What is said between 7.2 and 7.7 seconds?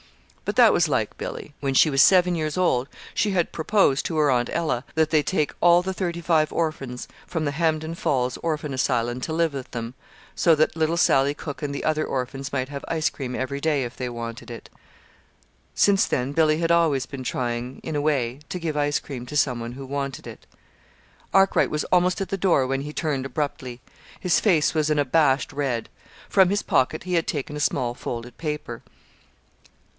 from the